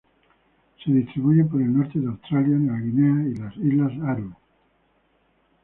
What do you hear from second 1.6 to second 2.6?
el norte de Australia,